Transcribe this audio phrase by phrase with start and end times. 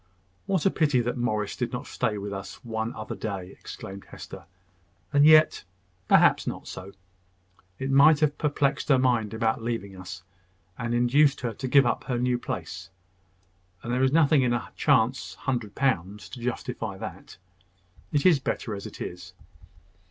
[0.47, 4.45] "What a pity that Morris did not stay this one other day!" exclaimed Hester.
[5.13, 5.63] "And yet,
[6.07, 6.93] perhaps, not so.
[7.77, 10.23] It might have perplexed her mind about leaving us,
[10.75, 12.89] and induced her to give up her new place;
[13.83, 17.37] and there is nothing in a chance hundred pounds to justify that.
[18.11, 19.33] It is better as it is."